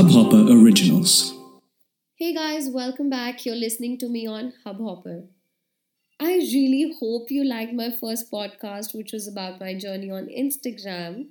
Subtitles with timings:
[0.00, 1.34] Hubhopper Originals.
[2.14, 3.44] Hey guys, welcome back.
[3.44, 5.26] You're listening to me on Hubhopper.
[6.18, 11.26] I really hope you liked my first podcast, which was about my journey on Instagram.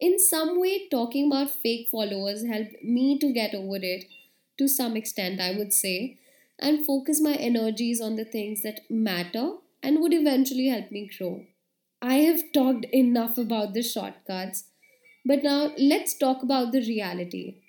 [0.00, 4.06] In some way, talking about fake followers helped me to get over it
[4.58, 6.18] to some extent, I would say,
[6.58, 9.52] and focus my energies on the things that matter
[9.84, 11.44] and would eventually help me grow.
[12.02, 14.64] I have talked enough about the shortcuts,
[15.24, 17.60] but now let's talk about the reality.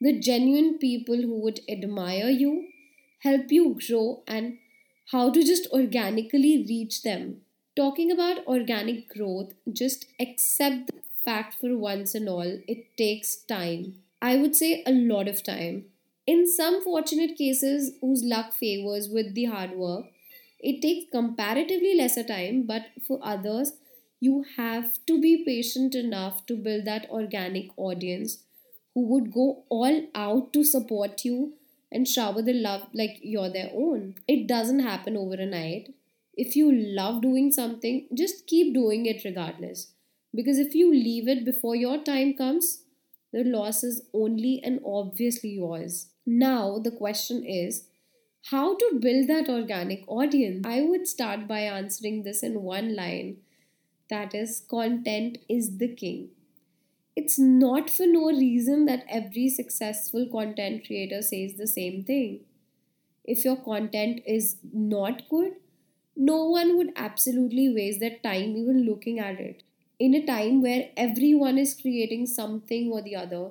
[0.00, 2.68] The genuine people who would admire you,
[3.20, 4.58] help you grow, and
[5.12, 7.42] how to just organically reach them.
[7.76, 14.02] Talking about organic growth, just accept the fact for once and all, it takes time.
[14.20, 15.86] I would say a lot of time.
[16.26, 20.06] In some fortunate cases whose luck favors with the hard work,
[20.60, 23.72] it takes comparatively lesser time, but for others,
[24.20, 28.38] you have to be patient enough to build that organic audience
[28.94, 31.54] who would go all out to support you
[31.90, 34.14] and shower the love like you're their own.
[34.26, 35.94] It doesn't happen overnight.
[36.34, 39.92] If you love doing something, just keep doing it regardless.
[40.34, 42.82] Because if you leave it before your time comes,
[43.32, 46.08] the loss is only and obviously yours.
[46.26, 47.84] Now, the question is
[48.50, 50.66] how to build that organic audience?
[50.66, 53.38] I would start by answering this in one line
[54.08, 56.30] that is, content is the king.
[57.18, 62.44] It's not for no reason that every successful content creator says the same thing.
[63.24, 65.54] If your content is not good,
[66.14, 69.64] no one would absolutely waste their time even looking at it.
[69.98, 73.50] In a time where everyone is creating something or the other,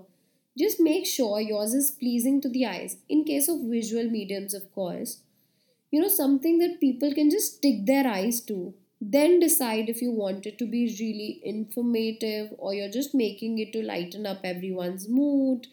[0.58, 2.96] just make sure yours is pleasing to the eyes.
[3.10, 5.24] In case of visual mediums, of course,
[5.92, 10.12] you know, something that people can just stick their eyes to then decide if you
[10.12, 15.08] want it to be really informative or you're just making it to lighten up everyone's
[15.08, 15.68] mood.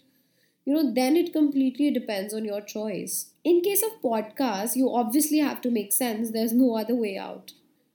[0.66, 3.30] You know then it completely depends on your choice.
[3.42, 6.30] In case of podcasts you obviously have to make sense.
[6.30, 7.52] There's no other way out.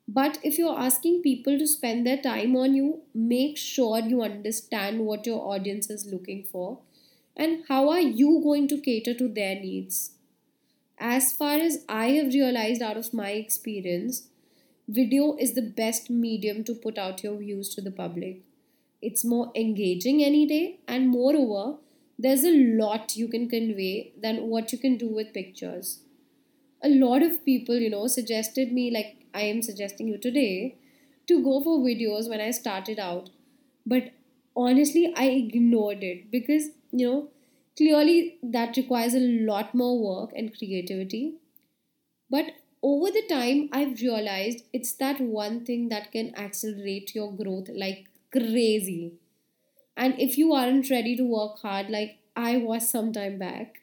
[0.08, 5.02] But if you're asking people to spend their time on you make sure you understand
[5.02, 6.80] what your audience is looking for
[7.38, 10.12] and how are you going to cater to their needs.
[10.98, 14.24] As far as i have realized out of my experience
[14.90, 18.42] video is the best medium to put out your views to the public.
[19.04, 21.78] It's more engaging any day, and moreover,
[22.18, 26.00] there's a lot you can convey than what you can do with pictures.
[26.84, 30.76] A lot of people, you know, suggested me, like I am suggesting you today,
[31.28, 33.30] to go for videos when I started out.
[33.86, 34.12] But
[34.56, 37.28] honestly, I ignored it because, you know,
[37.78, 41.36] clearly that requires a lot more work and creativity.
[42.28, 47.70] But over the time i've realized it's that one thing that can accelerate your growth
[47.74, 49.14] like crazy.
[49.98, 53.82] And if you aren't ready to work hard like i was some time back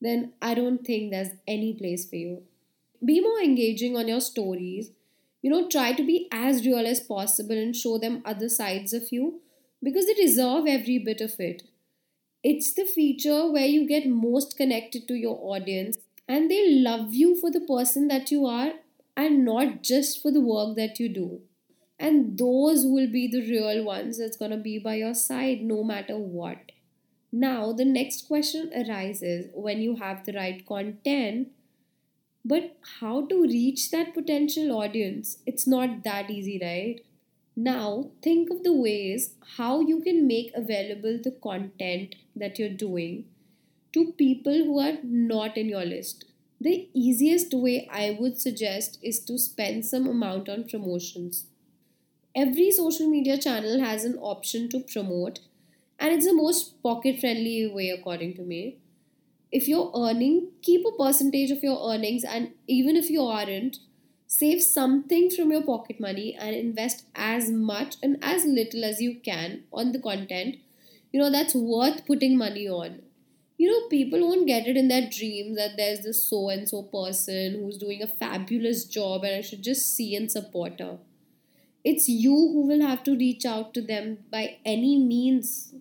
[0.00, 2.42] then i don't think there's any place for you.
[3.04, 4.92] Be more engaging on your stories.
[5.42, 9.12] You know try to be as real as possible and show them other sides of
[9.12, 9.40] you
[9.82, 11.64] because they deserve every bit of it.
[12.42, 15.98] It's the feature where you get most connected to your audience
[16.30, 18.72] and they love you for the person that you are
[19.16, 21.40] and not just for the work that you do.
[21.98, 25.82] And those will be the real ones that's going to be by your side no
[25.82, 26.70] matter what.
[27.32, 31.48] Now, the next question arises when you have the right content,
[32.44, 35.38] but how to reach that potential audience?
[35.46, 37.04] It's not that easy, right?
[37.56, 43.24] Now, think of the ways how you can make available the content that you're doing
[43.92, 46.24] to people who are not in your list.
[46.60, 51.46] The easiest way I would suggest is to spend some amount on promotions.
[52.34, 55.40] Every social media channel has an option to promote,
[55.98, 58.78] and it's the most pocket friendly way, according to me.
[59.52, 63.78] If you're earning, keep a percentage of your earnings, and even if you aren't,
[64.26, 69.20] save something from your pocket money and invest as much and as little as you
[69.20, 70.56] can on the content
[71.12, 73.02] you know that's worth putting money on
[73.60, 76.82] you know, people won't get it in their dreams that there's this so and so
[76.82, 80.96] person who's doing a fabulous job and I should just see and support her.
[81.84, 85.74] It's you who will have to reach out to them by any means.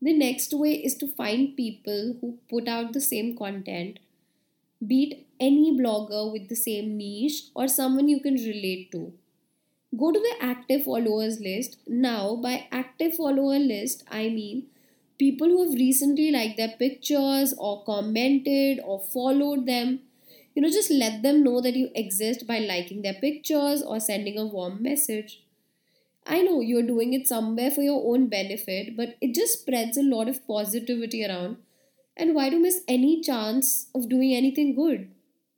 [0.00, 3.98] The next way is to find people who put out the same content,
[4.86, 9.12] be it any blogger with the same niche or someone you can relate to.
[9.94, 11.76] Go to the active followers list.
[11.86, 14.68] Now, by active follower list, I mean
[15.18, 20.00] people who have recently liked their pictures or commented or followed them.
[20.54, 24.38] You know, just let them know that you exist by liking their pictures or sending
[24.38, 25.42] a warm message.
[26.26, 30.02] I know you're doing it somewhere for your own benefit, but it just spreads a
[30.02, 31.58] lot of positivity around.
[32.16, 35.10] And why do miss any chance of doing anything good?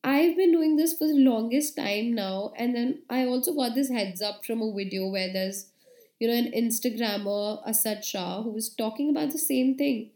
[0.02, 3.90] I've been doing this for the longest time now, and then I also got this
[3.90, 5.66] heads up from a video where there's,
[6.18, 10.10] you know, an Instagrammer, Asad Shah, who was talking about the same thing.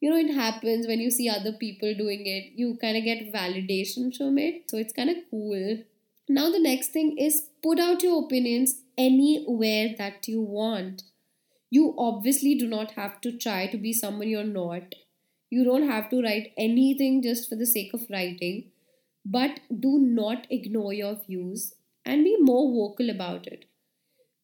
[0.00, 3.32] You know, it happens when you see other people doing it, you kind of get
[3.32, 5.78] validation from it, so it's kind of cool.
[6.28, 11.02] Now, the next thing is put out your opinions anywhere that you want.
[11.70, 14.94] You obviously do not have to try to be someone you're not.
[15.50, 18.70] You don't have to write anything just for the sake of writing,
[19.24, 21.74] but do not ignore your views
[22.04, 23.64] and be more vocal about it.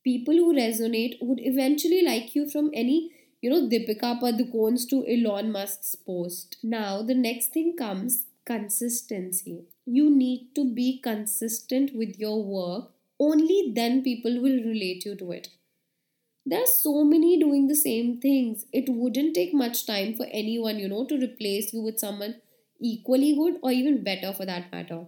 [0.04, 5.52] People who resonate would eventually like you from any, you know, Deepika Padukone's to Elon
[5.52, 6.56] Musk's post.
[6.62, 9.64] Now, the next thing comes consistency.
[9.86, 15.30] You need to be consistent with your work only then people will relate you to
[15.32, 15.48] it.
[16.46, 18.64] There are so many doing the same things.
[18.72, 22.36] It wouldn't take much time for anyone, you know, to replace you with someone
[22.80, 25.04] equally good or even better for that matter.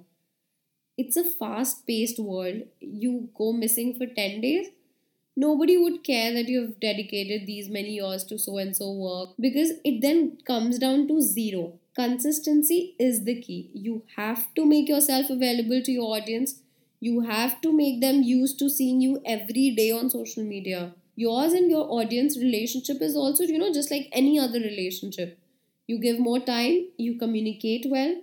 [0.99, 2.65] It's a fast paced world.
[2.81, 4.67] You go missing for 10 days,
[5.37, 9.73] nobody would care that you've dedicated these many years to so and so work because
[9.85, 11.73] it then comes down to zero.
[11.95, 13.71] Consistency is the key.
[13.75, 16.61] You have to make yourself available to your audience
[17.01, 20.83] you have to make them used to seeing you every day on social media
[21.17, 25.39] yours and your audience relationship is also you know just like any other relationship
[25.87, 28.15] you give more time you communicate well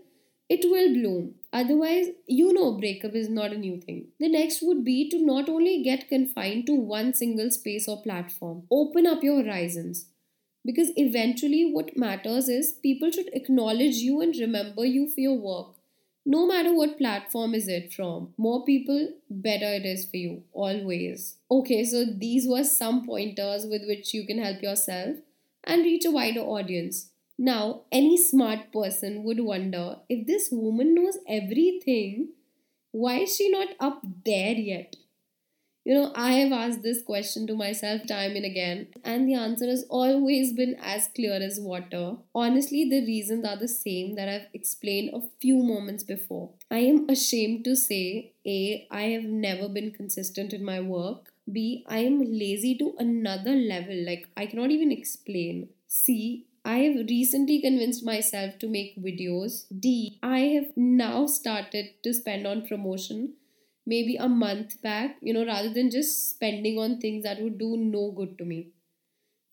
[0.50, 4.08] it will bloom otherwise you know breakup is not a new thing.
[4.20, 8.64] The next would be to not only get confined to one single space or platform
[8.72, 10.06] open up your horizons.
[10.66, 15.76] Because eventually what matters is people should acknowledge you and remember you for your work.
[16.26, 21.38] No matter what platform is it from more people better it is for you always.
[21.50, 25.18] Okay so these were some pointers with which you can help yourself
[25.64, 27.10] and reach a wider audience
[27.40, 32.30] now any smart person would wonder if this woman knows everything
[32.92, 34.96] why is she not up there yet
[35.86, 39.66] you know, I have asked this question to myself time and again, and the answer
[39.68, 42.18] has always been as clear as water.
[42.36, 46.52] Honestly, the reasons are the same that I've explained a few moments before.
[46.70, 51.34] I am ashamed to say A, I have never been consistent in my work.
[51.52, 55.70] B, I am lazy to another level, like I cannot even explain.
[55.88, 59.66] C, I have recently convinced myself to make videos.
[59.78, 63.34] D, I have now started to spend on promotion
[63.86, 67.76] maybe a month back, you know, rather than just spending on things that would do
[67.76, 68.70] no good to me.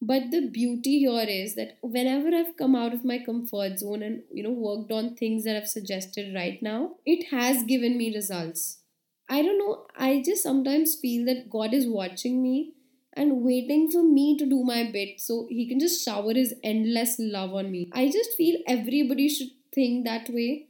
[0.02, 4.22] But the beauty here is that whenever I've come out of my comfort zone and,
[4.30, 8.82] you know, worked on things that I've suggested right now, it has given me results.
[9.28, 12.74] I don't know, I just sometimes feel that God is watching me
[13.16, 17.16] and waiting for me to do my bit so he can just shower his endless
[17.18, 17.90] love on me.
[17.92, 20.66] I just feel everybody should think that way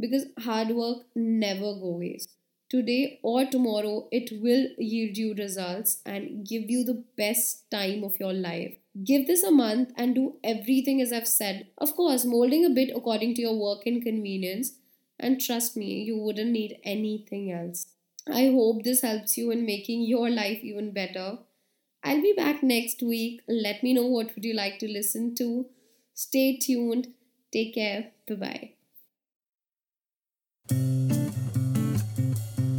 [0.00, 6.46] because hard work never goes waste today or tomorrow, it will yield you results and
[6.46, 8.76] give you the best time of your life.
[9.04, 11.68] Give this a month and do everything as I've said.
[11.78, 14.72] Of course, molding a bit according to your work and convenience.
[15.18, 17.86] And trust me, you wouldn't need anything else.
[18.30, 21.38] I hope this helps you in making your life even better.
[22.02, 23.42] I'll be back next week.
[23.48, 25.66] Let me know what would you like to listen to.
[26.14, 27.08] Stay tuned.
[27.52, 28.10] Take care.
[28.28, 28.72] Bye-bye.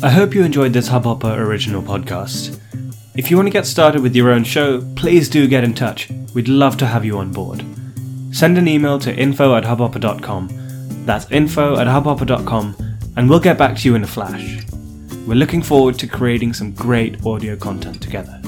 [0.01, 2.59] I hope you enjoyed this Hubhopper original podcast.
[3.15, 6.09] If you want to get started with your own show, please do get in touch.
[6.33, 7.65] We'd love to have you on board.
[8.31, 10.49] Send an email to info at hubhopper.com.
[11.05, 12.75] That's info at hubhopper.com,
[13.17, 14.63] and we'll get back to you in a flash.
[15.27, 18.41] We're looking forward to creating some great audio content together.